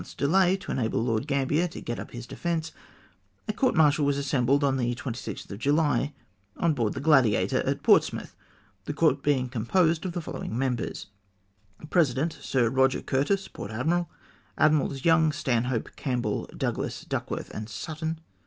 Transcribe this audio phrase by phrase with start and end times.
[0.01, 2.71] ^' delay to enable Lord Gambler to get up his defence,
[3.47, 6.11] a court martial was assembled on the 26tli of July,
[6.57, 8.35] on board the Gladiator, at Portsmouth,
[8.85, 11.05] the court being composed of the following members:—
[11.91, 14.09] President— Sir Eoger Curtis, Port Admiral.
[14.57, 18.19] Admirals— Young, Stanhope, Campbell, Douglas, Duckworth, and Sutton.